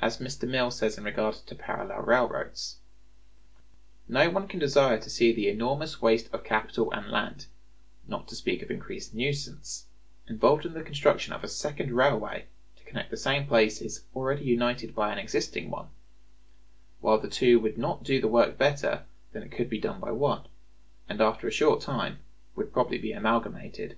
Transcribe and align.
As 0.00 0.18
Mr. 0.18 0.48
Mill 0.48 0.70
says 0.70 0.96
in 0.96 1.02
regard 1.02 1.34
to 1.34 1.54
parallel 1.56 2.02
railroads: 2.02 2.76
"No 4.06 4.30
one 4.30 4.46
can 4.46 4.60
desire 4.60 5.00
to 5.00 5.10
see 5.10 5.32
the 5.32 5.48
enormous 5.48 6.00
waste 6.00 6.32
of 6.32 6.44
capital 6.44 6.92
and 6.92 7.10
land 7.10 7.46
(not 8.06 8.28
to 8.28 8.36
speak 8.36 8.62
of 8.62 8.70
increased 8.70 9.14
nuisance) 9.14 9.86
involved 10.28 10.64
in 10.64 10.74
the 10.74 10.84
construction 10.84 11.32
of 11.32 11.42
a 11.42 11.48
second 11.48 11.90
railway 11.92 12.46
to 12.76 12.84
connect 12.84 13.10
the 13.10 13.16
same 13.16 13.48
places 13.48 14.04
already 14.14 14.44
united 14.44 14.94
by 14.94 15.10
an 15.12 15.18
existing 15.18 15.70
one; 15.70 15.88
while 17.00 17.18
the 17.18 17.26
two 17.28 17.58
would 17.58 17.76
not 17.76 18.04
do 18.04 18.20
the 18.20 18.28
work 18.28 18.56
better 18.56 19.06
than 19.32 19.42
it 19.42 19.50
could 19.50 19.68
be 19.68 19.80
done 19.80 19.98
by 19.98 20.12
one, 20.12 20.46
and 21.08 21.20
after 21.20 21.48
a 21.48 21.50
short 21.50 21.80
time 21.80 22.20
would 22.54 22.72
probably 22.72 22.98
be 22.98 23.10
amalgamated." 23.10 23.96